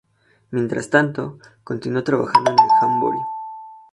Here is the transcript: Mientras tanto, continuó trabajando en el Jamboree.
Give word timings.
Mientras 0.49 0.89
tanto, 0.89 1.37
continuó 1.63 2.03
trabajando 2.03 2.49
en 2.49 2.57
el 2.57 2.69
Jamboree. 2.79 3.21